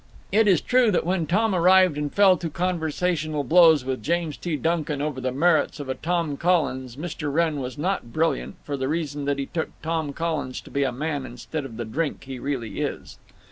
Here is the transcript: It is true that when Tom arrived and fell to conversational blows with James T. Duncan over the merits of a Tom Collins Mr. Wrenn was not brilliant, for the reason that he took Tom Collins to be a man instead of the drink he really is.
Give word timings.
It 0.31 0.47
is 0.47 0.61
true 0.61 0.89
that 0.89 1.05
when 1.05 1.27
Tom 1.27 1.53
arrived 1.53 1.95
and 1.95 2.11
fell 2.11 2.35
to 2.37 2.49
conversational 2.49 3.43
blows 3.43 3.85
with 3.85 4.01
James 4.01 4.35
T. 4.35 4.55
Duncan 4.55 4.99
over 4.99 5.21
the 5.21 5.31
merits 5.31 5.79
of 5.79 5.89
a 5.89 5.93
Tom 5.93 6.37
Collins 6.37 6.95
Mr. 6.95 7.31
Wrenn 7.31 7.59
was 7.59 7.77
not 7.77 8.11
brilliant, 8.11 8.55
for 8.63 8.75
the 8.75 8.87
reason 8.87 9.25
that 9.25 9.37
he 9.37 9.45
took 9.45 9.69
Tom 9.83 10.11
Collins 10.11 10.59
to 10.61 10.71
be 10.71 10.81
a 10.81 10.91
man 10.91 11.23
instead 11.23 11.65
of 11.65 11.77
the 11.77 11.85
drink 11.85 12.23
he 12.23 12.39
really 12.39 12.79
is. 12.81 13.19